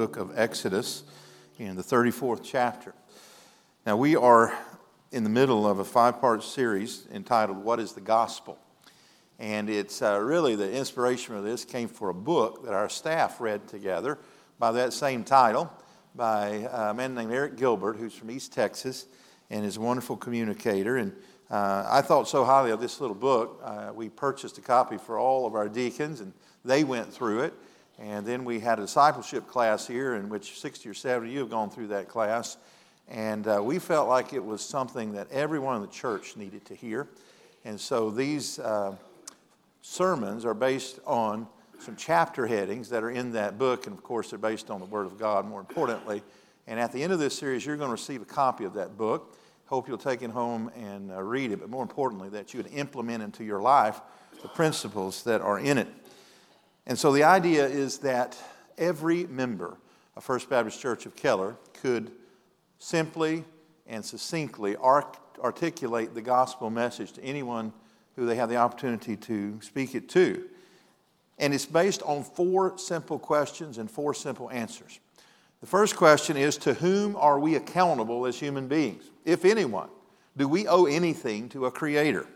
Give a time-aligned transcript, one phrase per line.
[0.00, 1.02] book of Exodus
[1.58, 2.94] in the 34th chapter.
[3.84, 4.50] Now, we are
[5.12, 8.58] in the middle of a five part series entitled What is the Gospel?
[9.38, 13.42] And it's uh, really the inspiration for this came for a book that our staff
[13.42, 14.16] read together
[14.58, 15.70] by that same title
[16.14, 19.04] by a man named Eric Gilbert, who's from East Texas
[19.50, 20.96] and is a wonderful communicator.
[20.96, 21.12] And
[21.50, 23.60] uh, I thought so highly of this little book.
[23.62, 26.32] Uh, we purchased a copy for all of our deacons, and
[26.64, 27.52] they went through it.
[28.00, 31.40] And then we had a discipleship class here, in which 60 or 70 of you
[31.40, 32.56] have gone through that class.
[33.08, 36.74] And uh, we felt like it was something that everyone in the church needed to
[36.74, 37.08] hear.
[37.66, 38.96] And so these uh,
[39.82, 41.46] sermons are based on
[41.78, 43.86] some chapter headings that are in that book.
[43.86, 46.22] And of course, they're based on the Word of God, more importantly.
[46.66, 48.96] And at the end of this series, you're going to receive a copy of that
[48.96, 49.36] book.
[49.66, 52.72] Hope you'll take it home and uh, read it, but more importantly, that you would
[52.72, 54.00] implement into your life
[54.42, 55.88] the principles that are in it.
[56.90, 58.36] And so the idea is that
[58.76, 59.76] every member
[60.16, 62.10] of First Baptist Church of Keller could
[62.80, 63.44] simply
[63.86, 67.72] and succinctly art- articulate the gospel message to anyone
[68.16, 70.48] who they have the opportunity to speak it to.
[71.38, 74.98] And it's based on four simple questions and four simple answers.
[75.60, 79.04] The first question is To whom are we accountable as human beings?
[79.24, 79.90] If anyone,
[80.36, 82.26] do we owe anything to a creator?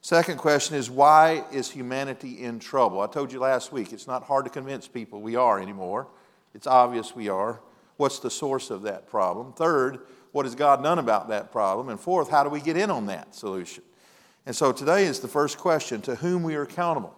[0.00, 3.00] Second question is Why is humanity in trouble?
[3.00, 6.08] I told you last week it's not hard to convince people we are anymore.
[6.54, 7.60] It's obvious we are.
[7.96, 9.52] What's the source of that problem?
[9.52, 10.00] Third,
[10.32, 11.88] what has God done about that problem?
[11.88, 13.82] And fourth, how do we get in on that solution?
[14.46, 17.14] And so today is the first question to whom we are accountable.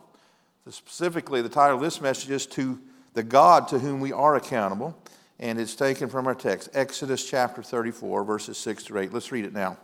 [0.69, 2.81] Specifically, the title of this message is To
[3.13, 4.97] the God to whom we are accountable
[5.41, 9.13] and it's taken from our text, Exodus chapter 34, verses 6 to 8.
[9.13, 9.79] Let's read it now.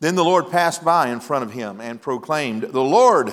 [0.00, 3.32] Then the Lord passed by in front of him and proclaimed, The Lord,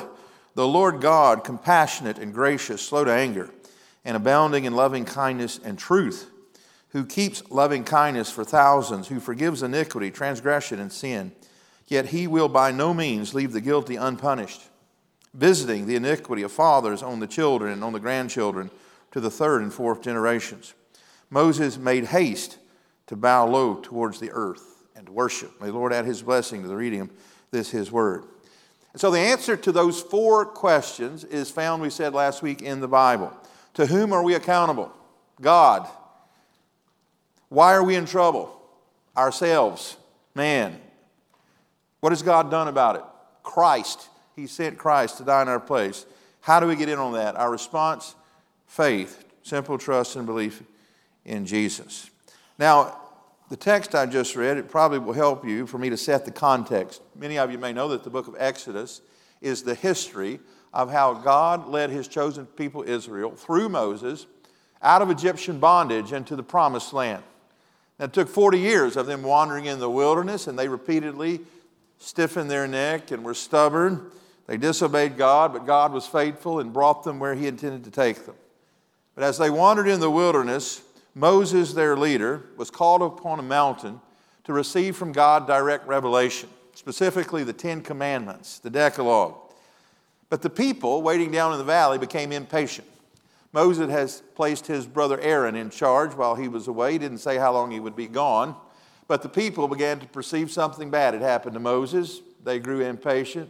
[0.56, 3.50] the Lord God, compassionate and gracious, slow to anger,
[4.06, 6.30] and abounding in loving kindness and truth,
[6.90, 11.34] who keeps loving kindness for thousands, who forgives iniquity, transgression, and sin.
[11.88, 14.62] Yet he will by no means leave the guilty unpunished,
[15.34, 18.72] visiting the iniquity of fathers on the children and on the grandchildren
[19.12, 20.74] to the third and fourth generations.
[21.30, 22.58] Moses made haste
[23.08, 24.73] to bow low towards the earth
[25.08, 25.60] and worship.
[25.62, 27.10] May the Lord add his blessing to the reading of
[27.52, 28.24] this, his word.
[28.92, 32.80] And so the answer to those four questions is found, we said last week, in
[32.80, 33.34] the Bible.
[33.76, 34.92] To whom are we accountable?
[35.42, 35.88] God.
[37.50, 38.60] Why are we in trouble?
[39.18, 39.98] Ourselves.
[40.36, 40.80] Man.
[42.00, 43.04] What has God done about it?
[43.42, 44.10] Christ.
[44.36, 46.06] He sent Christ to die in our place.
[46.42, 47.36] How do we get in on that?
[47.36, 48.16] Our response
[48.68, 50.64] faith, simple trust and belief
[51.26, 52.10] in Jesus.
[52.58, 53.00] Now,
[53.54, 56.32] the text I just read, it probably will help you for me to set the
[56.32, 57.04] context.
[57.16, 59.02] Many of you may know that the book of Exodus
[59.42, 60.40] is the history
[60.74, 64.26] of how God led his chosen people Israel through Moses
[64.82, 67.22] out of Egyptian bondage into the promised land.
[68.00, 71.40] Now, it took 40 years of them wandering in the wilderness, and they repeatedly
[72.00, 74.10] stiffened their neck and were stubborn.
[74.48, 78.26] They disobeyed God, but God was faithful and brought them where He intended to take
[78.26, 78.36] them.
[79.14, 80.82] But as they wandered in the wilderness,
[81.16, 84.02] Moses, their leader, was called upon a mountain
[84.46, 89.36] to receive from God direct revelation, specifically the Ten Commandments, the Decalogue.
[90.30, 92.88] But the people waiting down in the valley became impatient.
[93.52, 96.94] Moses has placed his brother Aaron in charge while he was away.
[96.94, 98.56] He didn't say how long he would be gone.
[99.08, 102.22] But the people began to perceive something bad had happened to Moses.
[102.44, 103.50] They grew impatient.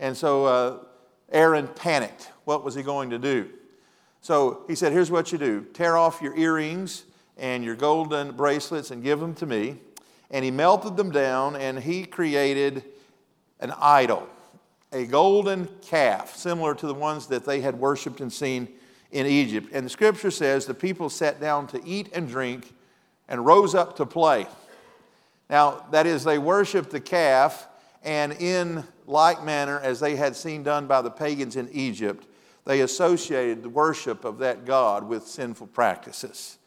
[0.00, 0.78] And so uh,
[1.30, 2.32] Aaron panicked.
[2.44, 3.48] What was he going to do?
[4.24, 7.04] So he said, Here's what you do tear off your earrings
[7.36, 9.76] and your golden bracelets and give them to me.
[10.30, 12.84] And he melted them down and he created
[13.60, 14.26] an idol,
[14.94, 18.68] a golden calf, similar to the ones that they had worshiped and seen
[19.12, 19.68] in Egypt.
[19.74, 22.72] And the scripture says the people sat down to eat and drink
[23.28, 24.46] and rose up to play.
[25.50, 27.68] Now, that is, they worshiped the calf,
[28.02, 32.26] and in like manner as they had seen done by the pagans in Egypt,
[32.64, 36.58] they associated the worship of that God with sinful practices.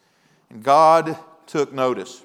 [0.49, 1.17] And God
[1.47, 2.23] took notice.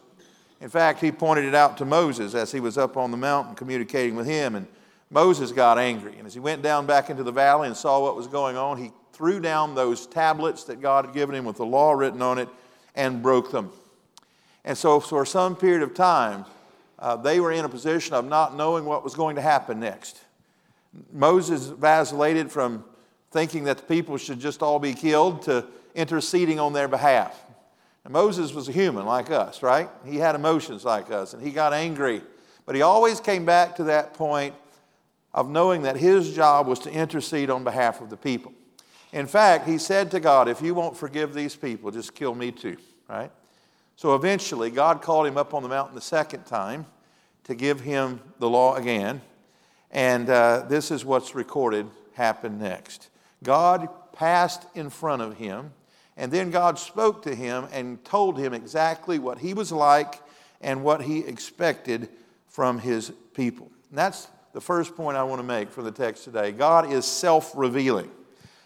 [0.60, 3.54] In fact, he pointed it out to Moses as he was up on the mountain
[3.54, 4.66] communicating with him, and
[5.10, 6.16] Moses got angry.
[6.18, 8.78] And as he went down back into the valley and saw what was going on,
[8.78, 12.38] he threw down those tablets that God had given him with the law written on
[12.38, 12.48] it,
[12.94, 13.72] and broke them.
[14.64, 16.44] And so, for some period of time,
[16.98, 20.20] uh, they were in a position of not knowing what was going to happen next.
[21.12, 22.84] Moses vacillated from
[23.32, 27.44] thinking that the people should just all be killed to interceding on their behalf.
[28.04, 29.88] And Moses was a human like us, right?
[30.04, 32.22] He had emotions like us, and he got angry.
[32.66, 34.54] But he always came back to that point
[35.34, 38.52] of knowing that his job was to intercede on behalf of the people.
[39.12, 42.50] In fact, he said to God, If you won't forgive these people, just kill me
[42.50, 42.76] too,
[43.08, 43.30] right?
[43.96, 46.86] So eventually, God called him up on the mountain the second time
[47.44, 49.20] to give him the law again.
[49.90, 53.08] And uh, this is what's recorded happened next.
[53.42, 55.72] God passed in front of him,
[56.16, 60.20] and then God spoke to him and told him exactly what he was like
[60.60, 62.08] and what he expected
[62.48, 63.70] from his people.
[63.90, 66.52] And that's the first point I want to make from the text today.
[66.52, 68.10] God is self revealing.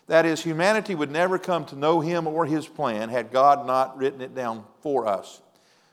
[0.08, 3.96] That is, humanity would never come to know him or his plan had God not
[3.96, 5.40] written it down for us.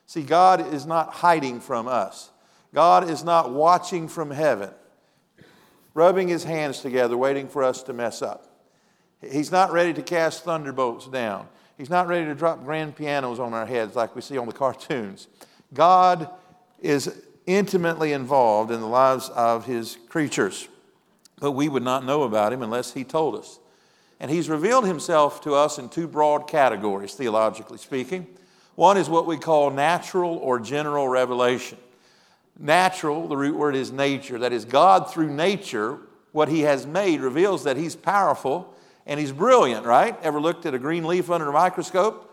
[0.06, 2.30] See, God is not hiding from us,
[2.74, 4.72] God is not watching from heaven,
[5.94, 8.53] rubbing his hands together, waiting for us to mess up.
[9.32, 11.48] He's not ready to cast thunderbolts down.
[11.78, 14.54] He's not ready to drop grand pianos on our heads like we see on the
[14.54, 15.28] cartoons.
[15.74, 16.30] God
[16.80, 20.68] is intimately involved in the lives of his creatures,
[21.40, 23.60] but we would not know about him unless he told us.
[24.20, 28.28] And he's revealed himself to us in two broad categories, theologically speaking.
[28.76, 31.78] One is what we call natural or general revelation.
[32.58, 34.40] Natural, the root word is nature.
[34.40, 36.00] That is, God through nature,
[36.32, 38.74] what he has made, reveals that he's powerful
[39.06, 40.18] and he's brilliant, right?
[40.24, 42.30] Ever looked at a green leaf under a microscope?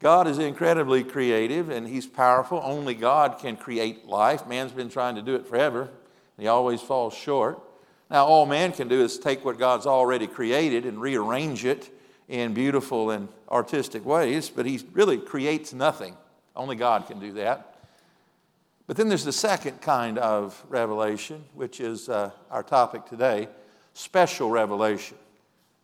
[0.00, 2.60] God is incredibly creative and he's powerful.
[2.62, 4.46] Only God can create life.
[4.46, 5.88] Man's been trying to do it forever,
[6.38, 7.60] he always falls short.
[8.10, 11.90] Now, all man can do is take what God's already created and rearrange it
[12.28, 16.16] in beautiful and artistic ways, but he really creates nothing.
[16.54, 17.74] Only God can do that.
[18.86, 23.48] But then there's the second kind of revelation, which is uh, our topic today
[23.94, 25.16] special revelation.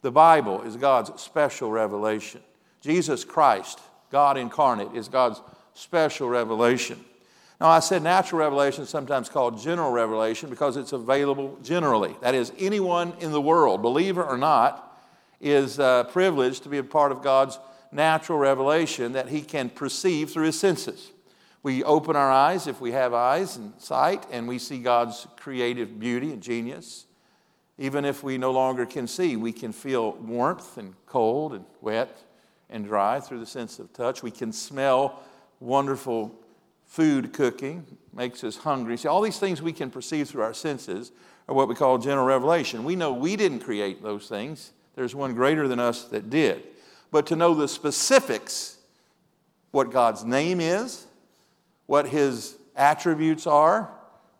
[0.02, 2.40] The Bible is God's special revelation.
[2.80, 3.80] Jesus Christ,
[4.10, 5.42] God incarnate, is God's
[5.74, 7.04] special revelation.
[7.60, 12.16] Now, I said natural revelation is sometimes called general revelation because it's available generally.
[12.22, 14.98] That is, anyone in the world, believer or not,
[15.40, 17.58] is uh, privileged to be a part of God's
[17.92, 21.12] natural revelation that he can perceive through his senses.
[21.62, 26.00] We open our eyes, if we have eyes and sight, and we see God's creative
[26.00, 27.04] beauty and genius.
[27.80, 32.14] Even if we no longer can see, we can feel warmth and cold and wet
[32.68, 34.22] and dry through the sense of touch.
[34.22, 35.22] We can smell
[35.60, 36.38] wonderful
[36.84, 38.98] food cooking, makes us hungry.
[38.98, 41.10] See, all these things we can perceive through our senses
[41.48, 42.84] are what we call general revelation.
[42.84, 46.62] We know we didn't create those things, there's one greater than us that did.
[47.10, 48.76] But to know the specifics,
[49.70, 51.06] what God's name is,
[51.86, 53.90] what His attributes are,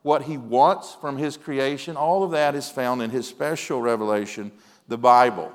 [0.03, 4.53] what He wants from His creation, all of that is found in His special revelation,
[4.89, 5.53] the Bible,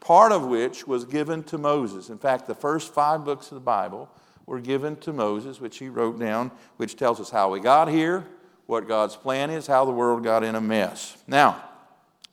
[0.00, 2.08] part of which was given to Moses.
[2.08, 4.08] In fact, the first five books of the Bible
[4.46, 8.26] were given to Moses, which he wrote down, which tells us how we got here,
[8.66, 11.16] what God's plan is, how the world got in a mess.
[11.26, 11.62] Now,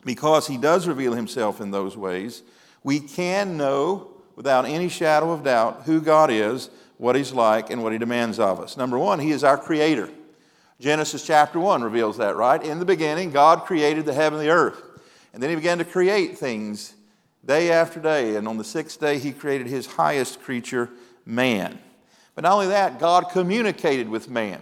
[0.04, 2.42] because he does reveal himself in those ways,
[2.84, 7.84] we can know without any shadow of doubt who God is, what he's like, and
[7.84, 8.78] what he demands of us.
[8.78, 10.10] Number one, he is our creator.
[10.80, 12.62] Genesis chapter 1 reveals that, right?
[12.62, 14.82] In the beginning, God created the heaven and the earth.
[15.34, 16.94] And then he began to create things
[17.44, 18.36] day after day.
[18.36, 20.90] And on the sixth day, he created his highest creature,
[21.26, 21.80] man.
[22.36, 24.62] But not only that, God communicated with man.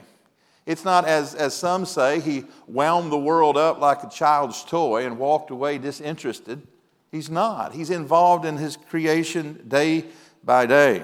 [0.66, 5.06] It's not as, as some say, he wound the world up like a child's toy
[5.06, 6.66] and walked away disinterested.
[7.12, 7.74] He's not.
[7.74, 10.06] He's involved in his creation day
[10.44, 11.04] by day.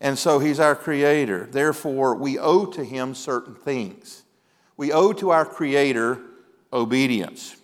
[0.00, 1.46] And so he's our creator.
[1.50, 4.24] Therefore, we owe to him certain things.
[4.78, 6.20] We owe to our creator
[6.72, 7.56] obedience.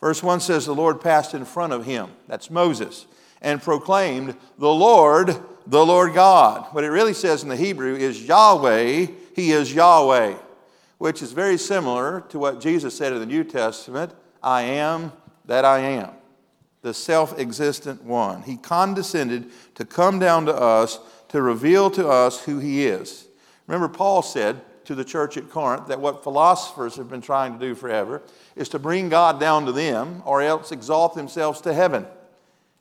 [0.00, 3.06] Verse 1 says, The Lord passed in front of him, that's Moses,
[3.40, 6.66] and proclaimed, The Lord the Lord God.
[6.72, 10.34] What it really says in the Hebrew is Yahweh, He is Yahweh,
[10.98, 15.12] which is very similar to what Jesus said in the New Testament I am
[15.46, 16.10] that I am,
[16.82, 18.42] the self existent one.
[18.42, 23.26] He condescended to come down to us to reveal to us who He is.
[23.66, 27.58] Remember, Paul said to the church at Corinth that what philosophers have been trying to
[27.58, 28.22] do forever
[28.56, 32.06] is to bring God down to them or else exalt themselves to heaven.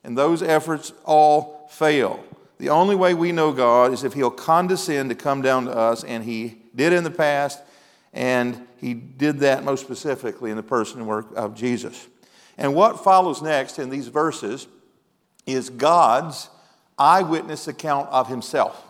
[0.03, 2.23] And those efforts all fail.
[2.59, 6.03] The only way we know God is if He'll condescend to come down to us,
[6.03, 7.61] and He did in the past,
[8.13, 12.07] and He did that most specifically in the person and work of Jesus.
[12.57, 14.67] And what follows next in these verses
[15.45, 16.49] is God's
[16.97, 18.81] eyewitness account of Himself.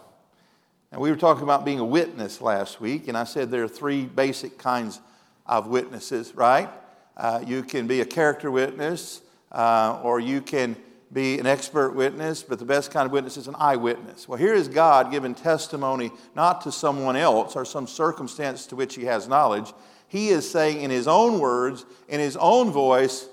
[0.93, 3.67] And we were talking about being a witness last week, and I said there are
[3.67, 5.01] three basic kinds
[5.47, 6.69] of witnesses, right?
[7.17, 10.75] Uh, you can be a character witness, uh, or you can
[11.11, 14.27] be an expert witness, but the best kind of witness is an eyewitness.
[14.27, 18.93] Well, here is God giving testimony not to someone else or some circumstance to which
[18.93, 19.73] he has knowledge.
[20.07, 23.27] He is saying in his own words, in his own voice,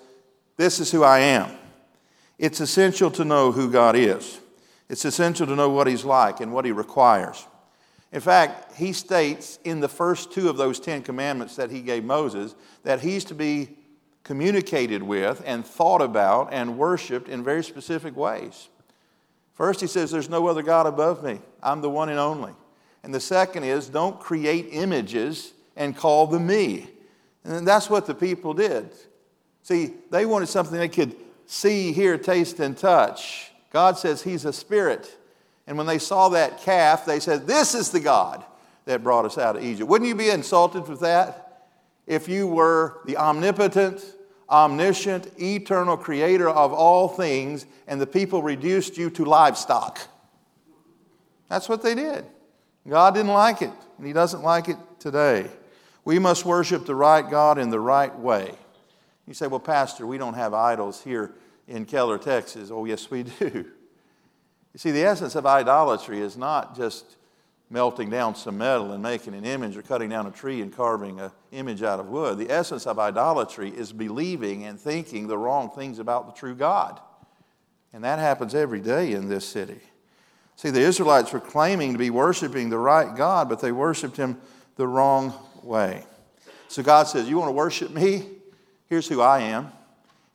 [0.57, 1.51] This is who I am.
[2.39, 4.41] It's essential to know who God is,
[4.89, 7.47] it's essential to know what he's like and what he requires.
[8.13, 12.05] In fact, he states in the first two of those Ten Commandments that he gave
[12.05, 13.77] Moses that he's to be
[14.25, 18.69] communicated with and thought about and worshiped in very specific ways.
[19.55, 21.41] First, he says, There's no other God above me.
[21.63, 22.53] I'm the one and only.
[23.03, 26.91] And the second is, Don't create images and call them me.
[27.45, 28.91] And that's what the people did.
[29.63, 31.15] See, they wanted something they could
[31.47, 33.53] see, hear, taste, and touch.
[33.71, 35.17] God says He's a spirit.
[35.71, 38.45] And when they saw that calf, they said, This is the God
[38.87, 39.89] that brought us out of Egypt.
[39.89, 41.47] Wouldn't you be insulted with that?
[42.11, 44.05] if you were the omnipotent,
[44.51, 50.01] omniscient, eternal creator of all things, and the people reduced you to livestock.
[51.49, 52.25] That's what they did.
[52.89, 55.47] God didn't like it, and He doesn't like it today.
[56.05, 58.55] We must worship the right God in the right way.
[59.29, 61.33] You say, Well, Pastor, we don't have idols here
[61.69, 62.73] in Keller, Texas.
[62.73, 63.67] Oh, yes, we do.
[64.73, 67.17] You see, the essence of idolatry is not just
[67.71, 71.21] melting down some metal and making an image or cutting down a tree and carving
[71.21, 72.39] an image out of wood.
[72.39, 77.01] The essence of idolatry is believing and thinking the wrong things about the true God.
[77.93, 79.81] And that happens every day in this city.
[80.57, 84.41] See, the Israelites were claiming to be worshiping the right God, but they worshiped him
[84.77, 86.05] the wrong way.
[86.69, 88.27] So God says, You want to worship me?
[88.87, 89.73] Here's who I am.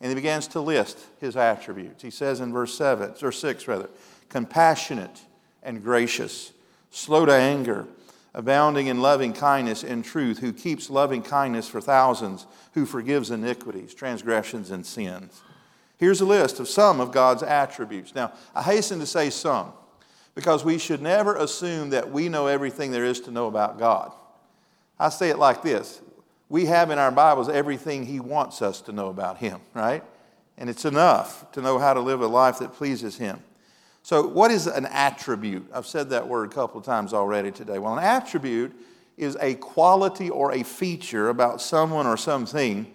[0.01, 2.01] And he begins to list his attributes.
[2.01, 3.89] He says in verse 7, or 6 rather,
[4.29, 5.21] compassionate
[5.63, 6.51] and gracious
[6.95, 7.85] slow to anger,
[8.33, 13.93] abounding in loving kindness and truth, who keeps loving kindness for thousands, who forgives iniquities,
[13.93, 15.41] transgressions, and sins.
[15.97, 18.15] Here's a list of some of God's attributes.
[18.15, 19.73] Now, I hasten to say some,
[20.35, 24.11] because we should never assume that we know everything there is to know about God.
[24.97, 26.01] I say it like this
[26.47, 30.03] We have in our Bibles everything He wants us to know about Him, right?
[30.57, 33.41] And it's enough to know how to live a life that pleases Him.
[34.05, 35.67] So, what is an attribute?
[35.73, 37.79] I've said that word a couple of times already today.
[37.79, 38.71] Well, an attribute
[39.17, 42.85] is a quality or a feature about someone or something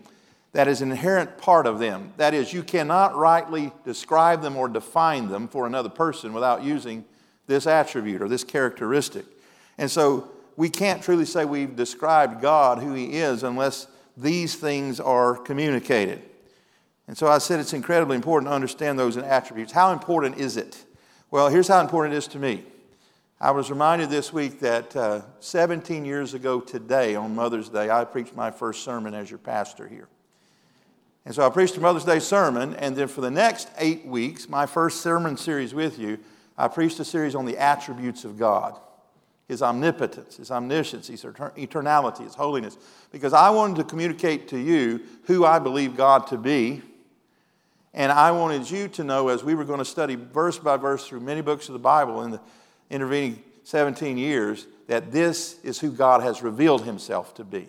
[0.52, 2.12] that is an inherent part of them.
[2.17, 7.05] That is, you cannot rightly describe them or define them for another person without using
[7.49, 9.25] this attribute or this characteristic.
[9.79, 15.00] And so, we can't truly say we've described God, who He is, unless these things
[15.00, 16.23] are communicated.
[17.09, 19.73] And so I said it's incredibly important to understand those attributes.
[19.73, 20.85] How important is it?
[21.33, 22.65] Well, here's how important it is to me.
[23.41, 28.05] I was reminded this week that uh, 17 years ago today, on Mother's Day, I
[28.05, 30.09] preached my first sermon as your pastor here.
[31.25, 34.49] And so I preached a Mother's Day sermon, and then for the next eight weeks,
[34.49, 36.19] my first sermon series with you,
[36.59, 38.77] I preached a series on the attributes of God
[39.47, 42.77] His omnipotence, His omniscience, His eternality, His holiness.
[43.13, 46.83] Because I wanted to communicate to you who I believe God to be
[47.92, 51.06] and I wanted you to know as we were going to study verse by verse
[51.06, 52.40] through many books of the Bible in the
[52.88, 57.68] intervening 17 years that this is who God has revealed himself to be.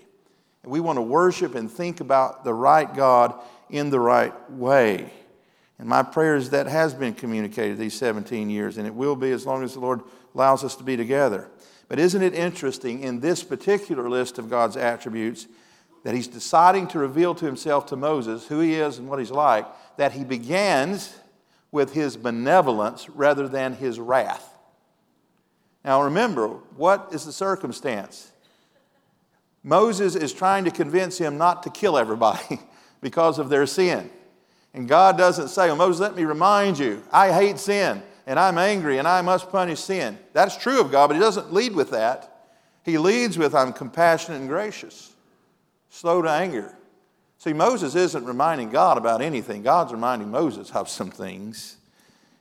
[0.64, 3.34] And we want to worship and think about the right God
[3.70, 5.12] in the right way.
[5.80, 9.32] And my prayer is that has been communicated these 17 years, and it will be
[9.32, 10.02] as long as the Lord
[10.36, 11.50] allows us to be together.
[11.88, 15.48] But isn't it interesting in this particular list of God's attributes
[16.04, 19.32] that He's deciding to reveal to Himself to Moses who He is and what He's
[19.32, 19.66] like?
[19.98, 21.16] That he begins
[21.72, 24.48] with his benevolence rather than his wrath.
[25.84, 28.32] Now remember, what is the circumstance?
[29.64, 32.60] Moses is trying to convince him not to kill everybody
[33.02, 34.10] because of their sin.
[34.74, 38.58] And God doesn't say, well, Moses, let me remind you, I hate sin and I'm
[38.58, 40.18] angry and I must punish sin.
[40.34, 42.28] That's true of God, but He doesn't lead with that.
[42.84, 45.14] He leads with, I'm compassionate and gracious,
[45.90, 46.76] slow to anger,
[47.42, 49.64] See, Moses isn't reminding God about anything.
[49.64, 51.78] God's reminding Moses of some things.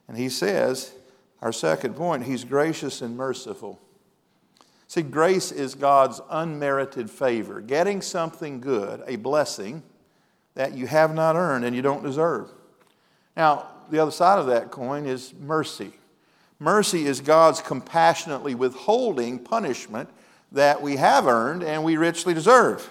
[0.07, 0.93] And he says,
[1.41, 3.81] our second point, he's gracious and merciful.
[4.89, 9.83] See, grace is God's unmerited favor, getting something good, a blessing
[10.55, 12.51] that you have not earned and you don't deserve.
[13.39, 15.95] Now, the other side of that coin is mercy.
[16.59, 20.11] Mercy is God's compassionately withholding punishment
[20.53, 22.91] that we have earned and we richly deserve.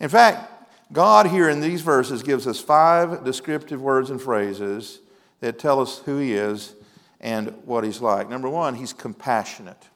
[0.00, 0.57] In fact,
[0.92, 5.00] God, here in these verses, gives us five descriptive words and phrases
[5.40, 6.74] that tell us who He is
[7.20, 8.30] and what He's like.
[8.30, 9.88] Number one, He's compassionate.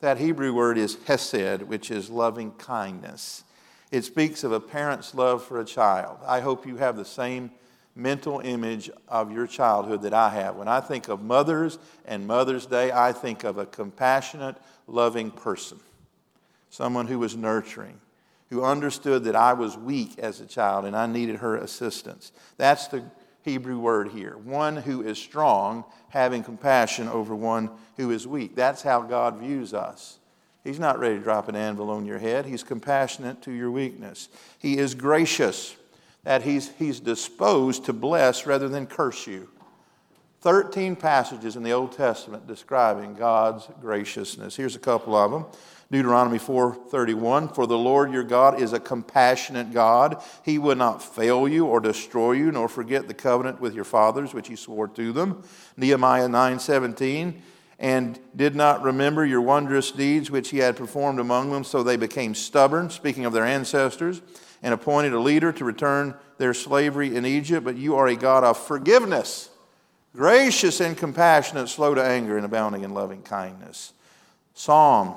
[0.00, 3.42] That Hebrew word is hesed, which is loving kindness.
[3.90, 6.18] It speaks of a parent's love for a child.
[6.26, 7.50] I hope you have the same
[7.96, 10.54] mental image of your childhood that I have.
[10.54, 15.80] When I think of mothers and Mother's Day, I think of a compassionate, loving person,
[16.70, 17.98] someone who was nurturing,
[18.50, 22.32] who understood that I was weak as a child and I needed her assistance.
[22.56, 23.04] That's the
[23.42, 24.36] Hebrew word here.
[24.36, 28.54] One who is strong, having compassion over one who is weak.
[28.54, 30.18] That's how God views us.
[30.64, 32.44] He's not ready to drop an anvil on your head.
[32.44, 34.28] He's compassionate to your weakness.
[34.58, 35.76] He is gracious,
[36.24, 39.48] that he's, he's disposed to bless rather than curse you.
[40.40, 44.56] 13 passages in the Old Testament describing God's graciousness.
[44.56, 45.46] Here's a couple of them.
[45.90, 50.22] Deuteronomy 4:31 For the Lord your God is a compassionate God.
[50.44, 54.34] He will not fail you or destroy you nor forget the covenant with your fathers
[54.34, 55.42] which he swore to them.
[55.76, 57.40] Nehemiah 9:17
[57.78, 61.96] and did not remember your wondrous deeds which he had performed among them so they
[61.96, 64.20] became stubborn speaking of their ancestors
[64.62, 67.64] and appointed a leader to return their slavery in Egypt.
[67.64, 69.48] But you are a God of forgiveness
[70.14, 73.92] gracious and compassionate slow to anger and abounding in loving kindness.
[74.52, 75.14] Psalm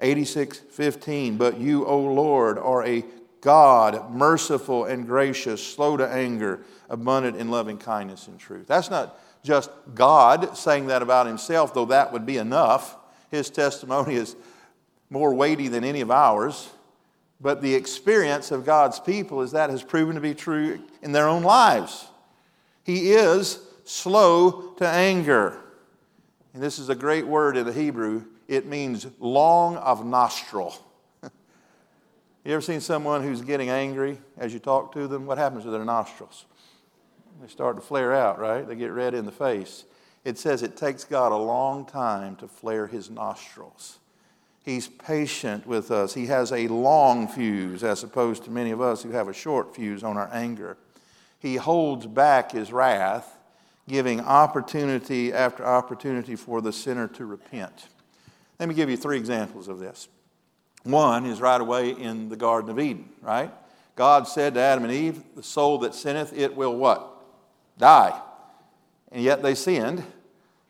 [0.00, 3.04] 86:15 But you, O Lord, are a
[3.40, 8.66] God, merciful and gracious, slow to anger, abundant in loving kindness and truth.
[8.66, 12.96] That's not just God saying that about himself, though that would be enough.
[13.30, 14.36] His testimony is
[15.08, 16.68] more weighty than any of ours.
[17.40, 21.26] But the experience of God's people is that has proven to be true in their
[21.26, 22.06] own lives.
[22.84, 25.58] He is slow to anger.
[26.52, 30.74] And this is a great word in the Hebrew it means long of nostril.
[31.22, 31.30] you
[32.52, 35.24] ever seen someone who's getting angry as you talk to them?
[35.24, 36.46] What happens to their nostrils?
[37.40, 38.66] They start to flare out, right?
[38.66, 39.84] They get red in the face.
[40.24, 44.00] It says it takes God a long time to flare his nostrils.
[44.64, 46.14] He's patient with us.
[46.14, 49.76] He has a long fuse as opposed to many of us who have a short
[49.76, 50.76] fuse on our anger.
[51.38, 53.38] He holds back his wrath,
[53.88, 57.86] giving opportunity after opportunity for the sinner to repent.
[58.60, 60.08] Let me give you three examples of this.
[60.82, 63.50] One is right away in the Garden of Eden, right?
[63.96, 67.10] God said to Adam and Eve, The soul that sinneth, it will what?
[67.78, 68.20] Die.
[69.10, 70.04] And yet they sinned,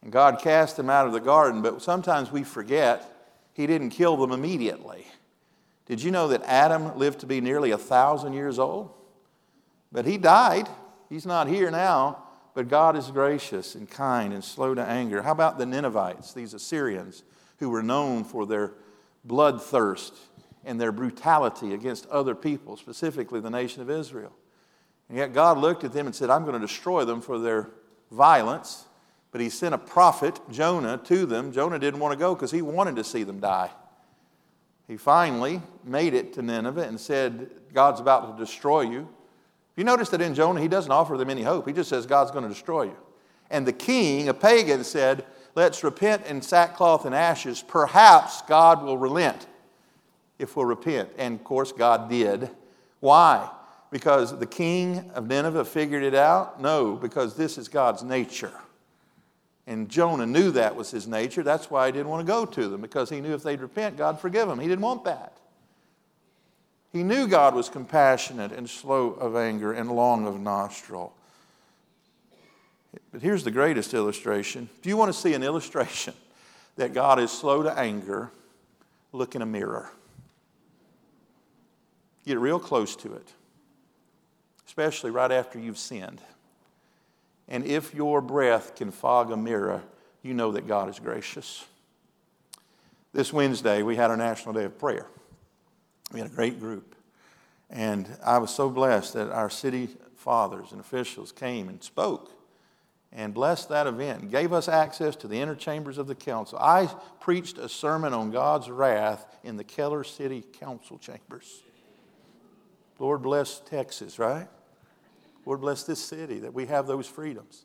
[0.03, 1.63] and God cast them out of the garden.
[1.63, 3.05] But sometimes we forget
[3.55, 5.05] He didn't kill them immediately.
[5.87, 8.93] Did you know that Adam lived to be nearly a thousand years old?
[9.91, 10.69] But he died.
[11.09, 12.23] He's not here now,
[12.55, 15.23] but God is gracious and kind and slow to anger.
[15.23, 17.25] How about the Ninevites, these Assyrians?
[17.61, 18.73] Who were known for their
[19.27, 20.13] bloodthirst
[20.65, 24.33] and their brutality against other people, specifically the nation of Israel.
[25.09, 27.71] And yet God looked at them and said, I'm going to destroy them for their
[28.11, 28.87] violence.
[29.33, 31.53] But he sent a prophet, Jonah, to them.
[31.53, 33.71] Jonah didn't want to go because he wanted to see them die.
[34.89, 39.09] He finally made it to Nineveh and said, God's about to destroy you.
[39.77, 41.67] You notice that in Jonah, he doesn't offer them any hope.
[41.67, 42.97] He just says, God's going to destroy you.
[43.51, 47.63] And the king, a pagan, said, Let's repent in sackcloth and ashes.
[47.67, 49.47] Perhaps God will relent
[50.39, 51.11] if we'll repent.
[51.19, 52.51] And of course, God did.
[53.01, 53.51] Why?
[53.91, 56.61] Because the king of Nineveh figured it out?
[56.61, 58.53] No, because this is God's nature.
[59.67, 61.43] And Jonah knew that was his nature.
[61.43, 63.97] That's why he didn't want to go to them, because he knew if they'd repent,
[63.97, 64.59] God forgive them.
[64.59, 65.37] He didn't want that.
[66.93, 71.13] He knew God was compassionate and slow of anger and long of nostril.
[73.13, 74.69] But here's the greatest illustration.
[74.79, 76.15] If you want to see an illustration
[76.77, 78.31] that God is slow to anger,
[79.13, 79.91] look in a mirror.
[82.25, 83.33] Get real close to it,
[84.67, 86.21] especially right after you've sinned.
[87.49, 89.83] And if your breath can fog a mirror,
[90.23, 91.65] you know that God is gracious.
[93.13, 95.07] This Wednesday, we had our National Day of Prayer.
[96.13, 96.95] We had a great group.
[97.69, 102.31] And I was so blessed that our city fathers and officials came and spoke
[103.13, 106.59] and blessed that event, gave us access to the inner chambers of the council.
[106.59, 106.89] I
[107.21, 111.63] preached a sermon on God's wrath in the Keller City Council chambers.
[112.99, 114.47] Lord bless Texas, right?
[115.45, 117.65] Lord bless this city that we have those freedoms.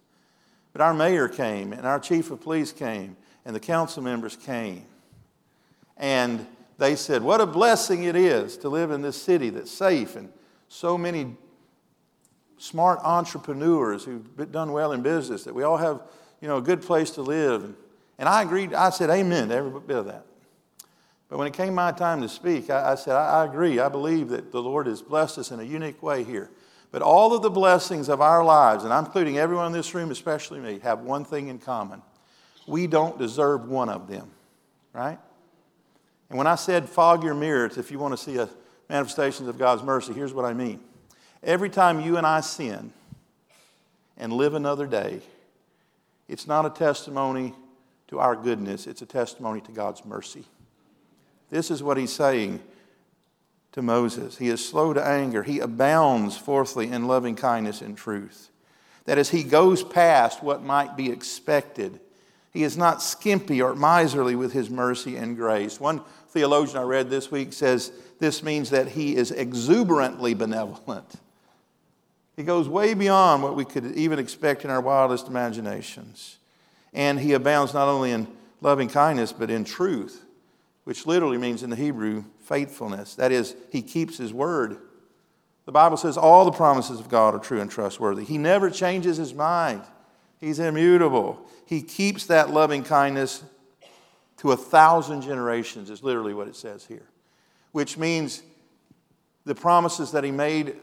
[0.74, 4.86] But our mayor came, and our chief of police came, and the council members came.
[5.98, 10.16] And they said, What a blessing it is to live in this city that's safe
[10.16, 10.30] and
[10.68, 11.36] so many
[12.58, 16.02] smart entrepreneurs who've done well in business, that we all have,
[16.42, 17.76] you know, a good place to live.
[18.18, 20.26] And, I agreed, I said amen to every bit of that.
[21.30, 23.80] But when it came my time to speak, I, I said, I, I agree.
[23.80, 26.50] I believe that the Lord has blessed us in a unique way here.
[26.92, 30.12] But all of the blessings of our lives, and I'm including everyone in this room,
[30.12, 32.02] especially me, have one thing in common.
[32.68, 34.32] We don't deserve one of them,
[34.94, 35.20] right?
[36.30, 38.50] And when I said fog your mirrors, if you want to see a
[38.90, 40.80] manifestations of God's mercy, here's what I mean.
[41.46, 42.92] Every time you and I sin
[44.18, 45.22] and live another day,
[46.28, 47.54] it's not a testimony
[48.08, 50.44] to our goodness, it's a testimony to God's mercy.
[51.52, 52.62] This is what he's saying
[53.74, 54.38] to Moses.
[54.38, 55.44] He is slow to anger.
[55.44, 58.50] He abounds, fourthly, in loving kindness and truth.
[59.06, 62.00] That as he goes past what might be expected,
[62.52, 65.80] he is not skimpy or miserly with his mercy and grace.
[65.80, 71.20] One theologian I read this week says this means that he is exuberantly benevolent.
[72.36, 76.38] He goes way beyond what we could even expect in our wildest imaginations.
[76.94, 78.28] And he abounds not only in
[78.62, 80.24] loving kindness, but in truth,
[80.84, 83.16] which literally means in the Hebrew, faithfulness.
[83.16, 84.78] That is, he keeps his word.
[85.66, 88.24] The Bible says all the promises of God are true and trustworthy.
[88.24, 89.82] He never changes his mind,
[90.40, 91.40] he's immutable.
[91.66, 93.44] He keeps that loving kindness
[94.38, 97.08] to a thousand generations, is literally what it says here,
[97.72, 98.44] which means
[99.46, 100.76] the promises that he made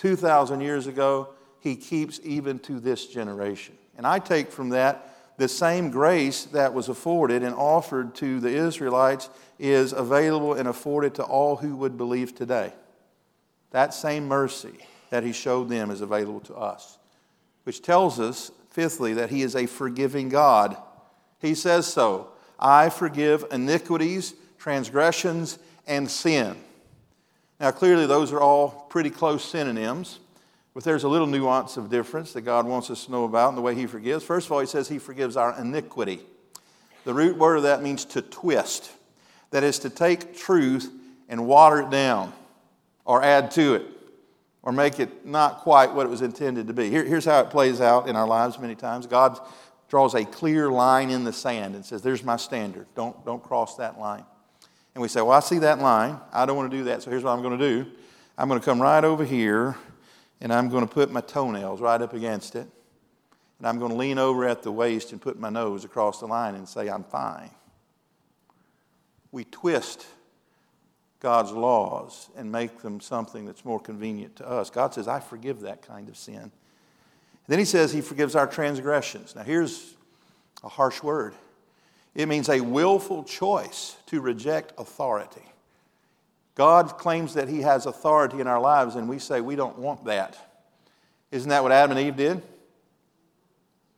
[0.00, 1.28] 2,000 years ago,
[1.60, 3.76] he keeps even to this generation.
[3.98, 8.48] And I take from that the same grace that was afforded and offered to the
[8.48, 12.72] Israelites is available and afforded to all who would believe today.
[13.72, 14.78] That same mercy
[15.10, 16.96] that he showed them is available to us,
[17.64, 20.78] which tells us, fifthly, that he is a forgiving God.
[21.40, 26.56] He says so I forgive iniquities, transgressions, and sin.
[27.60, 30.18] Now, clearly, those are all pretty close synonyms,
[30.72, 33.54] but there's a little nuance of difference that God wants us to know about in
[33.54, 34.24] the way He forgives.
[34.24, 36.20] First of all, He says He forgives our iniquity.
[37.04, 38.90] The root word of that means to twist,
[39.50, 40.90] that is, to take truth
[41.28, 42.32] and water it down
[43.04, 43.86] or add to it
[44.62, 46.88] or make it not quite what it was intended to be.
[46.90, 49.38] Here, here's how it plays out in our lives many times God
[49.88, 52.86] draws a clear line in the sand and says, There's my standard.
[52.94, 54.24] Don't, don't cross that line.
[55.00, 56.20] And we say, Well, I see that line.
[56.30, 57.90] I don't want to do that, so here's what I'm going to do
[58.36, 59.74] I'm going to come right over here
[60.42, 62.68] and I'm going to put my toenails right up against it.
[63.56, 66.26] And I'm going to lean over at the waist and put my nose across the
[66.26, 67.48] line and say, I'm fine.
[69.32, 70.04] We twist
[71.18, 74.68] God's laws and make them something that's more convenient to us.
[74.68, 76.42] God says, I forgive that kind of sin.
[76.42, 76.52] And
[77.46, 79.34] then he says he forgives our transgressions.
[79.34, 79.94] Now, here's
[80.62, 81.32] a harsh word
[82.14, 85.42] it means a willful choice to reject authority.
[86.54, 90.04] God claims that He has authority in our lives, and we say we don't want
[90.04, 90.36] that.
[91.30, 92.42] Isn't that what Adam and Eve did?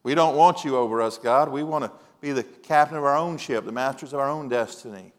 [0.02, 1.48] We don't want you over us, God.
[1.48, 4.48] We want to be the captain of our own ship, the masters of our own
[4.48, 5.12] destiny.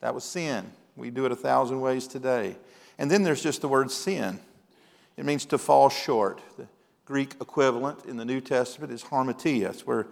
[0.00, 0.70] That was sin.
[0.96, 2.56] We do it a thousand ways today.
[2.98, 4.40] And then there's just the word sin.
[5.16, 6.40] It means to fall short.
[6.56, 6.68] The
[7.04, 9.70] Greek equivalent in the New Testament is hamartia.
[9.70, 10.06] It's where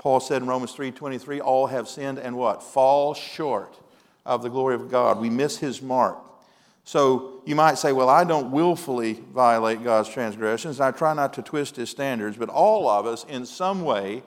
[0.00, 2.62] Paul said in Romans 3:23, all have sinned and what?
[2.62, 3.76] Fall short
[4.24, 5.20] of the glory of God.
[5.20, 6.16] We miss his mark.
[6.84, 10.80] So you might say, well, I don't willfully violate God's transgressions.
[10.80, 14.22] I try not to twist his standards, but all of us in some way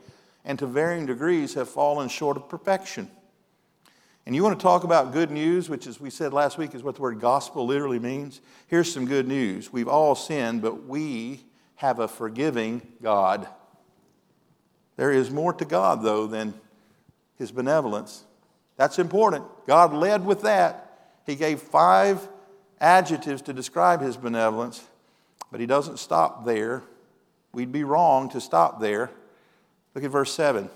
[0.45, 3.09] and to varying degrees have fallen short of perfection.
[4.27, 6.83] And you want to talk about good news, which, as we said last week, is
[6.83, 8.41] what the word gospel literally means?
[8.67, 9.73] Here's some good news.
[9.73, 11.43] We've all sinned, but we
[11.77, 13.47] have a forgiving God.
[14.95, 16.53] There is more to God, though, than
[17.37, 18.23] his benevolence.
[18.77, 19.45] That's important.
[19.67, 21.11] God led with that.
[21.25, 22.27] He gave five
[22.79, 24.83] adjectives to describe his benevolence,
[25.51, 26.83] but he doesn't stop there.
[27.53, 29.09] We'd be wrong to stop there.
[29.95, 30.69] Look at verse 7.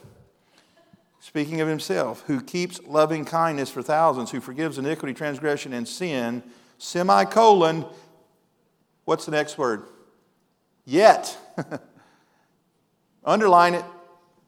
[1.20, 6.44] Speaking of himself, who keeps loving kindness for thousands, who forgives iniquity, transgression, and sin,
[6.78, 7.86] semicolon,
[9.06, 9.84] what's the next word?
[10.86, 11.38] Yet.
[13.26, 13.84] Underline it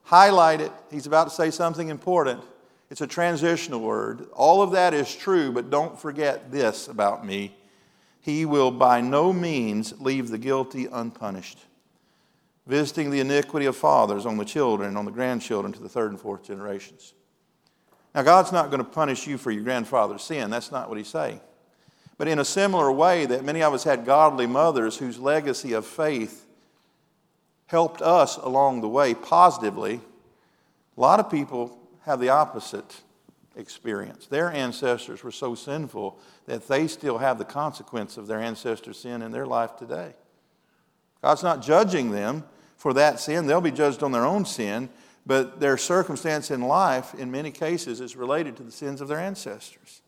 [0.02, 0.72] highlight it.
[0.90, 2.42] He's about to say something important.
[2.90, 4.26] It's a transitional word.
[4.32, 7.54] All of that is true, but don't forget this about me.
[8.20, 11.58] He will by no means leave the guilty unpunished,
[12.66, 16.20] visiting the iniquity of fathers on the children on the grandchildren to the third and
[16.20, 17.14] fourth generations.
[18.14, 20.50] Now, God's not going to punish you for your grandfather's sin.
[20.50, 21.40] That's not what he's saying.
[22.18, 25.86] But in a similar way, that many of us had godly mothers whose legacy of
[25.86, 26.44] faith
[27.70, 30.00] helped us along the way positively.
[30.96, 33.00] A lot of people have the opposite
[33.54, 34.26] experience.
[34.26, 39.22] Their ancestors were so sinful that they still have the consequence of their ancestors' sin
[39.22, 40.14] in their life today.
[41.22, 42.42] God's not judging them
[42.76, 43.46] for that sin.
[43.46, 44.88] They'll be judged on their own sin,
[45.24, 49.20] but their circumstance in life, in many cases, is related to the sins of their
[49.20, 50.02] ancestors.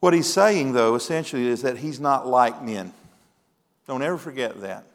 [0.00, 2.94] What he's saying, though, essentially, is that he's not like men.
[3.86, 4.86] Don't ever forget that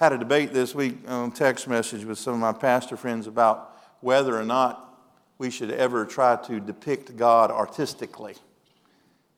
[0.00, 3.76] had a debate this week on text message with some of my pastor friends about
[4.00, 4.98] whether or not
[5.36, 8.34] we should ever try to depict God artistically.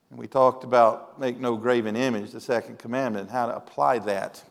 [0.09, 3.99] And we talked about make no graven image, the second commandment, and how to apply
[3.99, 4.41] that.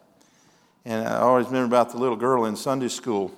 [0.85, 3.33] And I always remember about the little girl in Sunday school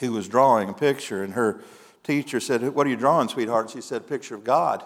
[0.00, 1.60] who was drawing a picture, and her
[2.04, 3.68] teacher said, What are you drawing, sweetheart?
[3.68, 4.82] she said, picture of God.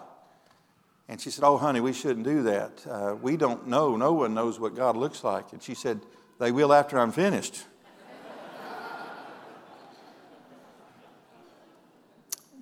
[1.09, 2.85] And she said, Oh, honey, we shouldn't do that.
[2.85, 3.97] Uh, we don't know.
[3.97, 5.53] No one knows what God looks like.
[5.53, 6.01] And she said,
[6.39, 7.65] They will after I'm finished.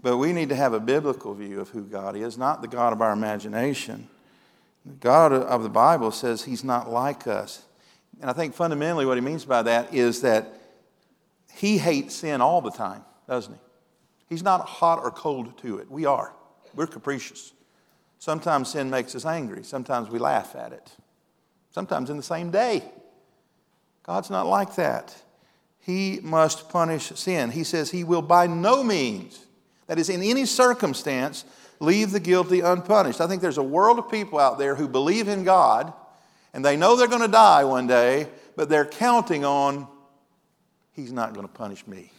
[0.02, 2.92] but we need to have a biblical view of who God is, not the God
[2.92, 4.08] of our imagination.
[4.84, 7.64] The God of the Bible says He's not like us.
[8.20, 10.60] And I think fundamentally what He means by that is that
[11.54, 13.60] He hates sin all the time, doesn't He?
[14.28, 15.90] He's not hot or cold to it.
[15.90, 16.34] We are.
[16.74, 17.52] We're capricious.
[18.18, 19.64] Sometimes sin makes us angry.
[19.64, 20.92] Sometimes we laugh at it.
[21.70, 22.84] Sometimes in the same day.
[24.04, 25.14] God's not like that.
[25.80, 27.50] He must punish sin.
[27.50, 29.44] He says he will by no means,
[29.86, 31.44] that is, in any circumstance,
[31.80, 33.20] leave the guilty unpunished.
[33.20, 35.92] I think there's a world of people out there who believe in God
[36.54, 39.88] and they know they're going to die one day, but they're counting on
[40.94, 42.12] He's not going to punish me.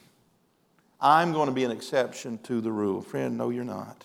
[1.00, 3.02] I'm going to be an exception to the rule.
[3.02, 4.04] Friend, no, you're not.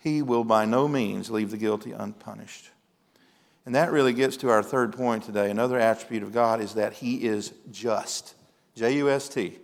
[0.00, 2.70] He will by no means leave the guilty unpunished.
[3.66, 5.50] And that really gets to our third point today.
[5.50, 8.34] Another attribute of God is that He is just.
[8.74, 9.58] J U S T.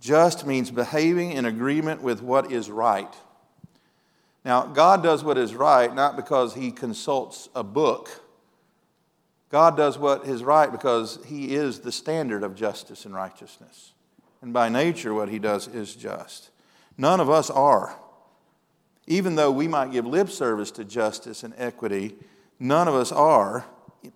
[0.00, 3.12] Just means behaving in agreement with what is right.
[4.44, 8.20] Now, God does what is right not because He consults a book.
[9.50, 13.94] God does what is right because He is the standard of justice and righteousness.
[14.44, 16.50] And by nature, what he does is just.
[16.98, 17.96] None of us are.
[19.06, 22.14] Even though we might give lip service to justice and equity,
[22.64, 23.66] none of us are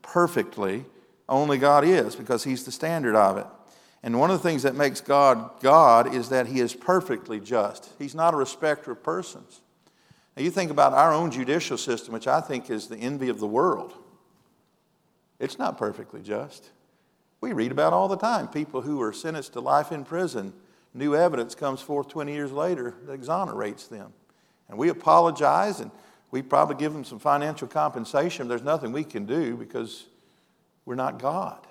[0.03, 0.85] perfectly.
[1.29, 3.47] Only God is because he's the standard of it.
[4.03, 7.91] And one of the things that makes God God is that he is perfectly just.
[7.99, 9.61] He's not a respecter of persons.
[10.37, 13.41] Now, you think about our own judicial system, which I think is the envy of
[13.41, 13.93] the world.
[15.41, 16.71] It's not perfectly just.
[17.41, 20.53] We read about all the time people who are sentenced to life in prison.
[20.95, 24.13] New evidence comes forth 20 years later that exonerates them.
[24.69, 25.91] And we apologize and
[26.31, 28.49] we probably give them some financial compensation.
[28.49, 30.07] There's nothing we can do because
[30.85, 31.67] we're not God.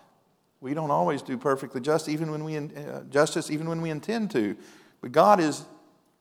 [0.60, 4.32] We don't always do perfectly just, even when we, uh, justice, even when we intend
[4.32, 4.56] to.
[5.02, 5.66] But God is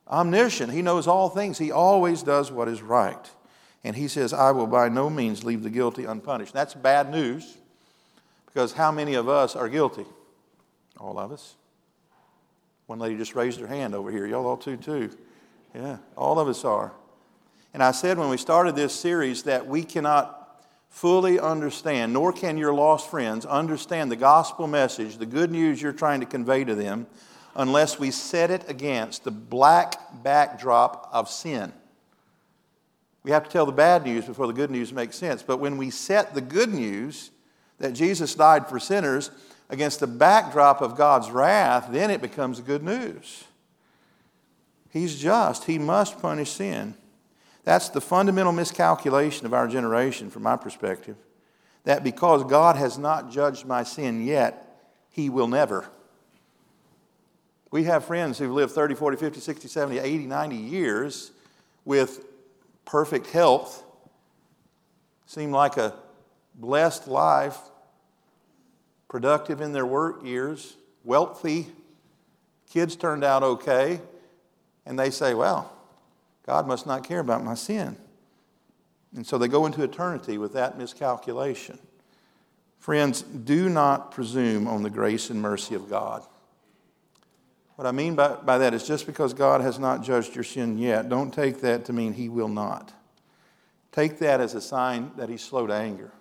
[0.08, 0.72] omniscient.
[0.72, 1.56] He knows all things.
[1.58, 3.30] He always does what is right.
[3.82, 6.52] And He says, I will by no means leave the guilty unpunished.
[6.52, 7.56] That's bad news
[8.46, 10.04] because how many of us are guilty?
[10.98, 11.54] All of us.
[12.86, 14.26] One lady just raised her hand over here.
[14.26, 15.10] Y'all all too, too.
[15.74, 16.92] Yeah, all of us are.
[17.76, 22.56] And I said when we started this series that we cannot fully understand, nor can
[22.56, 26.74] your lost friends understand the gospel message, the good news you're trying to convey to
[26.74, 27.06] them,
[27.54, 31.70] unless we set it against the black backdrop of sin.
[33.24, 35.42] We have to tell the bad news before the good news makes sense.
[35.42, 37.30] But when we set the good news
[37.76, 39.30] that Jesus died for sinners
[39.68, 43.44] against the backdrop of God's wrath, then it becomes good news.
[44.88, 46.94] He's just, He must punish sin.
[47.66, 51.16] That's the fundamental miscalculation of our generation, from my perspective.
[51.82, 55.90] That because God has not judged my sin yet, He will never.
[57.72, 61.32] We have friends who've lived 30, 40, 50, 60, 70, 80, 90 years
[61.84, 62.24] with
[62.84, 63.82] perfect health,
[65.26, 65.92] seem like a
[66.54, 67.58] blessed life,
[69.08, 71.66] productive in their work years, wealthy,
[72.70, 74.00] kids turned out okay,
[74.86, 75.75] and they say, well,
[76.46, 77.96] God must not care about my sin.
[79.14, 81.78] And so they go into eternity with that miscalculation.
[82.78, 86.24] Friends, do not presume on the grace and mercy of God.
[87.74, 90.78] What I mean by, by that is just because God has not judged your sin
[90.78, 92.92] yet, don't take that to mean He will not.
[93.92, 96.12] Take that as a sign that He's slow to anger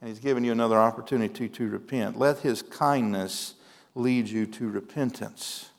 [0.00, 2.18] and He's given you another opportunity to repent.
[2.18, 3.54] Let His kindness
[3.94, 5.70] lead you to repentance.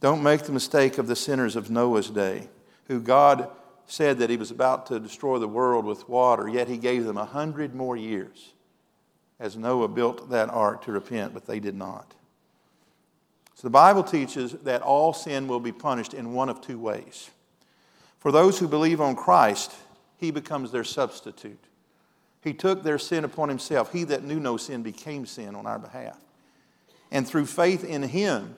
[0.00, 2.48] Don't make the mistake of the sinners of Noah's day,
[2.88, 3.50] who God
[3.86, 7.16] said that He was about to destroy the world with water, yet He gave them
[7.16, 8.52] a hundred more years
[9.38, 12.14] as Noah built that ark to repent, but they did not.
[13.54, 17.30] So the Bible teaches that all sin will be punished in one of two ways.
[18.18, 19.72] For those who believe on Christ,
[20.18, 21.66] He becomes their substitute.
[22.46, 23.92] He took their sin upon himself.
[23.92, 26.16] He that knew no sin became sin on our behalf.
[27.10, 28.54] And through faith in him,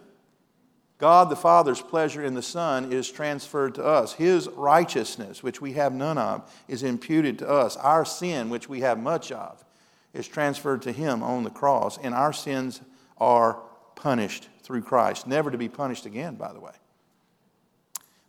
[0.99, 4.15] God the Father's pleasure in the Son is transferred to us.
[4.15, 7.77] His righteousness, which we have none of, is imputed to us.
[7.77, 9.65] Our sin, which we have much of,
[10.13, 11.99] is transferred to Him on the cross.
[11.99, 12.81] And our sins
[13.19, 13.63] are
[13.95, 16.73] punished through Christ, never to be punished again, by the way.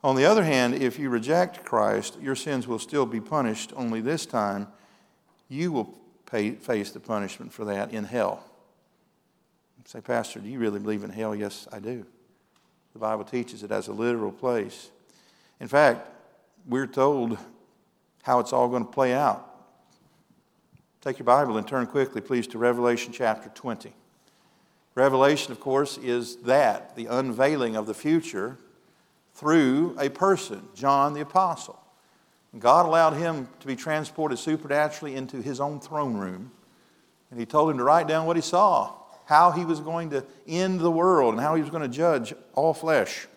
[0.03, 3.99] On the other hand, if you reject Christ, your sins will still be punished, only
[3.99, 4.67] this time
[5.49, 8.43] you will pay, face the punishment for that in hell.
[9.77, 11.36] You say, Pastor, do you really believe in hell?
[11.36, 12.05] Yes, I do.
[12.93, 14.89] The Bible teaches it as a literal place.
[15.60, 16.08] In fact,
[16.67, 17.38] we're told
[18.23, 19.45] how it's all going to play out.
[21.02, 23.93] Take your Bible and turn quickly, please, to Revelation chapter 20.
[24.95, 28.58] Revelation, of course, is that, the unveiling of the future
[29.34, 31.82] through a person, John the Apostle.
[32.58, 36.52] God allowed him to be transported supernaturally into his own throne room,
[37.32, 38.93] and he told him to write down what he saw,
[39.29, 42.33] how he was going to end the world, and how he was going to judge
[42.55, 43.27] all flesh.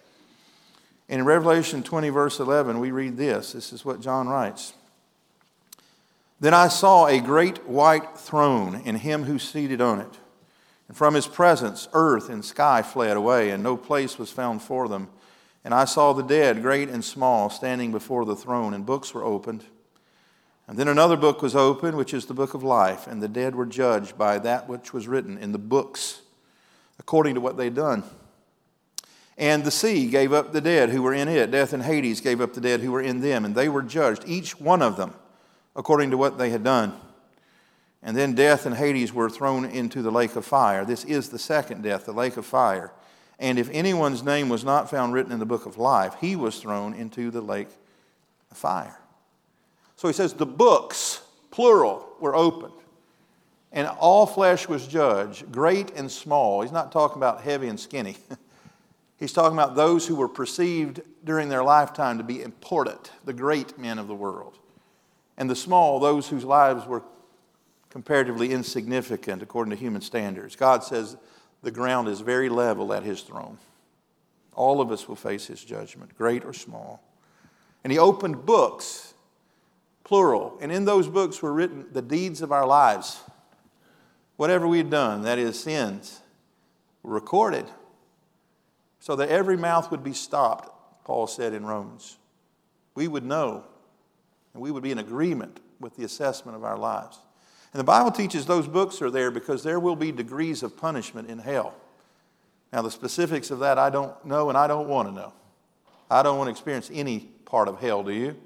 [1.10, 3.52] And in Revelation 20, verse 11, we read this.
[3.52, 4.72] This is what John writes.
[6.40, 10.18] Then I saw a great white throne and him who seated on it.
[10.88, 14.88] And from his presence, earth and sky fled away, and no place was found for
[14.88, 15.10] them.
[15.62, 19.24] And I saw the dead, great and small, standing before the throne, and books were
[19.24, 19.66] opened.
[20.68, 23.54] And then another book was opened, which is the book of life, and the dead
[23.54, 26.22] were judged by that which was written in the books,
[26.98, 28.04] according to what they'd done.
[29.36, 31.50] And the sea gave up the dead who were in it.
[31.50, 34.22] Death and Hades gave up the dead who were in them, and they were judged,
[34.26, 35.14] each one of them,
[35.74, 36.94] according to what they had done.
[38.02, 40.84] And then death and Hades were thrown into the lake of fire.
[40.84, 42.92] This is the second death, the lake of fire.
[43.38, 46.60] And if anyone's name was not found written in the book of life, he was
[46.60, 47.68] thrown into the lake
[48.50, 48.98] of fire.
[50.02, 52.74] So he says the books, plural, were opened.
[53.70, 56.60] And all flesh was judged, great and small.
[56.60, 58.16] He's not talking about heavy and skinny.
[59.20, 63.78] He's talking about those who were perceived during their lifetime to be important, the great
[63.78, 64.58] men of the world.
[65.36, 67.04] And the small, those whose lives were
[67.88, 70.56] comparatively insignificant according to human standards.
[70.56, 71.16] God says
[71.62, 73.56] the ground is very level at his throne.
[74.52, 77.00] All of us will face his judgment, great or small.
[77.84, 79.11] And he opened books,
[80.12, 83.22] plural, and in those books were written the deeds of our lives.
[84.36, 86.20] Whatever we had done, that is, sins,
[87.02, 87.64] were recorded
[89.00, 90.68] so that every mouth would be stopped,
[91.06, 92.18] Paul said in Romans.
[92.94, 93.64] We would know,
[94.52, 97.18] and we would be in agreement with the assessment of our lives.
[97.72, 101.30] And the Bible teaches those books are there because there will be degrees of punishment
[101.30, 101.74] in hell.
[102.70, 105.32] Now, the specifics of that I don't know and I don't want to know.
[106.10, 108.36] I don't want to experience any part of hell, do you?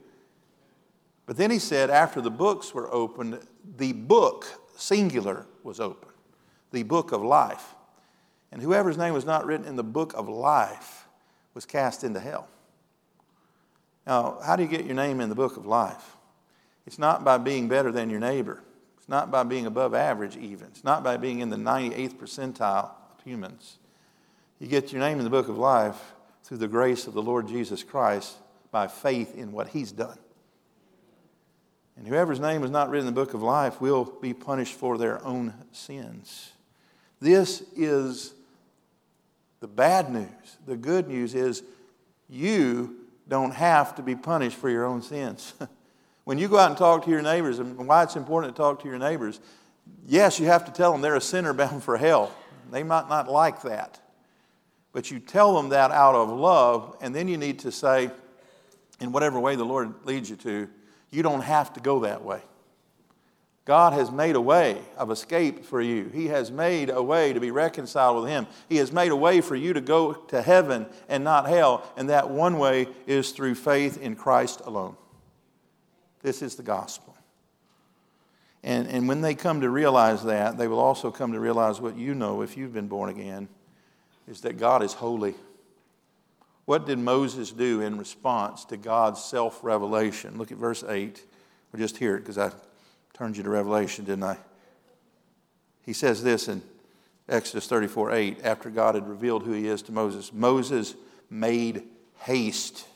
[1.27, 3.41] But then he said, after the books were opened,
[3.77, 6.13] the book, singular, was opened
[6.77, 7.75] the book of life.
[8.53, 11.09] And whoever's name was not written in the book of life
[11.55, 12.49] was cast into hell.
[14.07, 16.17] Now, how do you get your name in the book of life?
[16.87, 18.63] It's not by being better than your neighbor.
[18.99, 20.69] It's not by being above average, even.
[20.69, 23.79] It's not by being in the 98th percentile of humans.
[24.61, 26.13] You get your name in the book of life
[26.45, 28.37] through the grace of the Lord Jesus Christ
[28.71, 30.19] by faith in what he's done.
[31.97, 34.99] And whoever's name is not written in the book of life will be punished for
[34.99, 36.53] their own sins.
[37.21, 38.35] This is
[39.61, 40.59] the bad news.
[40.67, 41.63] The good news is
[42.29, 42.97] you
[43.29, 45.55] don't have to be punished for your own sins.
[46.25, 48.83] when you go out and talk to your neighbors, and why it's important to talk
[48.83, 49.41] to your neighbors,
[50.07, 52.31] yes, you have to tell them they're a sinner bound for hell.
[52.71, 54.01] They might not like that.
[54.93, 58.11] But you tell them that out of love, and then you need to say,
[59.01, 60.69] in whatever way the Lord leads you to,
[61.11, 62.41] you don't have to go that way.
[63.65, 66.09] God has made a way of escape for you.
[66.15, 68.47] He has made a way to be reconciled with Him.
[68.69, 72.09] He has made a way for you to go to heaven and not hell, and
[72.09, 74.97] that one way is through faith in Christ alone.
[76.23, 77.17] This is the gospel.
[78.63, 81.97] And, and when they come to realize that, they will also come to realize what
[81.97, 83.49] you know if you've been born again
[84.29, 85.35] is that God is holy.
[86.67, 90.37] What did Moses do in response to God's self revelation?
[90.37, 91.25] Look at verse 8.
[91.73, 92.51] We'll just hear it because I
[93.17, 94.37] Turned you to Revelation, didn't I?
[95.87, 96.61] He says this in
[97.31, 100.35] Exodus 34 8, after God had revealed who he is to Moses.
[100.35, 100.95] Moses
[101.31, 101.85] made
[102.19, 102.87] haste.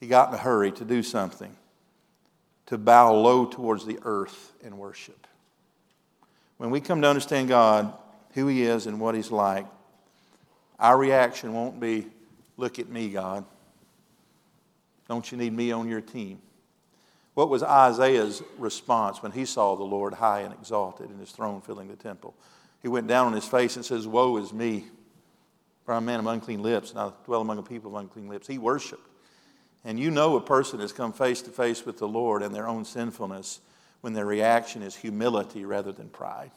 [0.00, 1.54] He got in a hurry to do something,
[2.66, 5.28] to bow low towards the earth and worship.
[6.56, 7.92] When we come to understand God,
[8.34, 9.66] who he is, and what he's like,
[10.80, 12.08] our reaction won't be,
[12.56, 13.44] Look at me, God.
[15.08, 16.40] Don't you need me on your team?
[17.34, 21.60] What was Isaiah's response when he saw the Lord high and exalted and his throne
[21.60, 22.34] filling the temple?
[22.82, 24.86] He went down on his face and says, Woe is me,
[25.84, 28.28] for I'm a man of unclean lips, and I dwell among a people of unclean
[28.28, 28.46] lips.
[28.46, 29.08] He worshiped.
[29.84, 32.68] And you know a person has come face to face with the Lord and their
[32.68, 33.60] own sinfulness
[34.00, 36.50] when their reaction is humility rather than pride.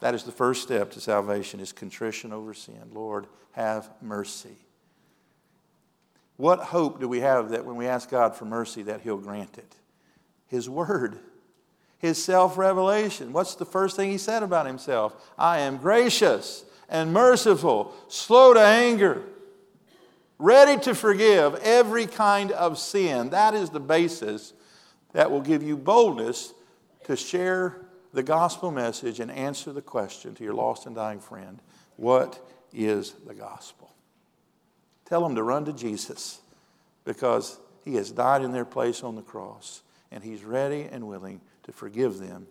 [0.00, 2.82] That is the first step to salvation is contrition over sin.
[2.92, 4.56] Lord, have mercy.
[6.36, 9.56] What hope do we have that when we ask God for mercy that he'll grant
[9.56, 9.74] it?
[10.48, 11.18] His word,
[11.98, 13.32] his self-revelation.
[13.32, 15.32] What's the first thing he said about himself?
[15.38, 19.22] I am gracious and merciful, slow to anger,
[20.38, 23.30] ready to forgive every kind of sin.
[23.30, 24.52] That is the basis
[25.14, 26.52] that will give you boldness
[27.04, 27.85] to share
[28.16, 31.60] the gospel message and answer the question to your lost and dying friend
[31.96, 32.40] what
[32.72, 33.90] is the gospel?
[35.04, 36.40] Tell them to run to Jesus
[37.04, 41.42] because he has died in their place on the cross and he's ready and willing
[41.64, 42.46] to forgive them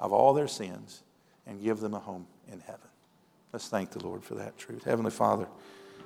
[0.00, 1.02] of all their sins
[1.46, 2.88] and give them a home in heaven.
[3.52, 4.82] Let's thank the Lord for that truth.
[4.82, 5.46] Heavenly Father,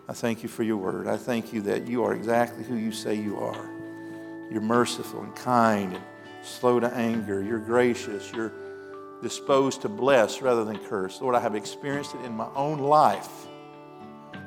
[0.06, 1.08] I thank you for your word.
[1.08, 3.70] I thank you that you are exactly who you say you are.
[4.50, 6.04] You're merciful and kind and
[6.42, 7.42] slow to anger.
[7.42, 8.30] You're gracious.
[8.32, 8.52] You're
[9.22, 11.20] disposed to bless rather than curse.
[11.20, 13.46] Lord, I have experienced it in my own life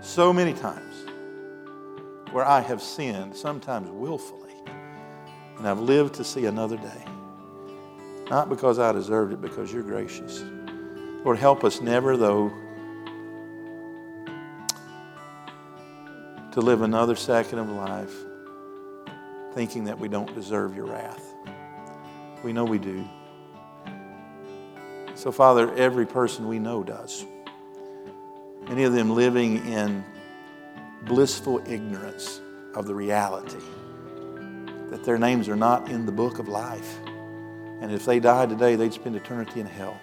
[0.02, 0.96] so many times
[2.32, 4.54] where I have sinned, sometimes willfully,
[5.58, 7.06] and I've lived to see another day.
[8.30, 10.44] Not because I deserved it, because you're gracious.
[11.24, 12.54] Lord, help us never, though,
[16.52, 18.14] to live another second of life
[19.54, 21.34] thinking that we don't deserve your wrath.
[22.44, 23.08] We know we do.
[25.20, 27.26] So, Father, every person we know does.
[28.70, 30.06] Many of them living in
[31.04, 32.40] blissful ignorance
[32.74, 33.60] of the reality
[34.90, 37.00] that their names are not in the book of life.
[37.82, 40.00] And if they died today, they'd spend eternity in hell.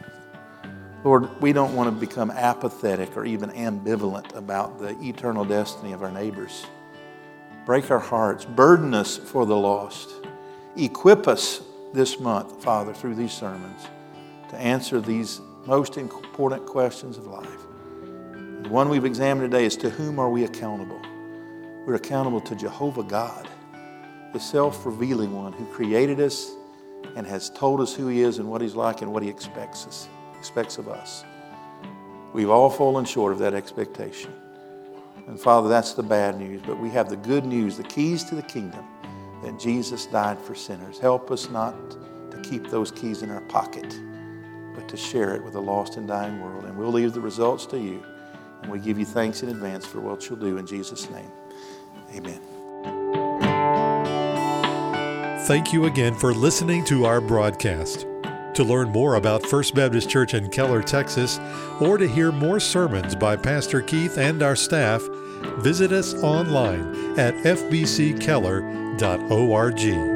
[1.02, 6.02] Lord, we don't want to become apathetic or even ambivalent about the eternal destiny of
[6.02, 6.66] our neighbors.
[7.64, 10.10] Break our hearts, burden us for the lost.
[10.76, 11.62] Equip us
[11.94, 13.86] this month, Father, through these sermons
[14.50, 17.66] to answer these most important questions of life.
[18.62, 21.00] The one we've examined today is to whom are we accountable?
[21.86, 23.48] We're accountable to Jehovah God,
[24.32, 26.50] the self revealing one who created us
[27.14, 29.86] and has told us who He is and what He's like and what He expects
[29.86, 31.24] us expects of us.
[32.32, 34.32] We've all fallen short of that expectation.
[35.26, 36.62] And Father, that's the bad news.
[36.64, 38.84] But we have the good news, the keys to the kingdom,
[39.42, 40.98] that Jesus died for sinners.
[40.98, 41.74] Help us not
[42.30, 43.98] to keep those keys in our pocket,
[44.88, 46.64] to share it with a lost and dying world.
[46.64, 48.02] And we'll leave the results to you.
[48.62, 51.30] And we give you thanks in advance for what you'll do in Jesus' name.
[52.14, 52.40] Amen.
[55.46, 58.06] Thank you again for listening to our broadcast.
[58.54, 61.38] To learn more about First Baptist Church in Keller, Texas,
[61.80, 65.06] or to hear more sermons by Pastor Keith and our staff,
[65.58, 70.15] visit us online at fbckeller.org.